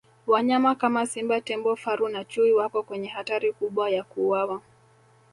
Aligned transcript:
wanyama 0.27 0.75
kama 0.75 1.05
simba 1.07 1.41
tembo 1.41 1.75
faru 1.75 2.07
na 2.09 2.23
chui 2.25 2.51
wako 2.53 2.83
kwenye 2.83 3.07
hatari 3.07 3.53
kubwa 3.53 3.89
ya 3.89 4.03
kuuwawa 4.03 4.61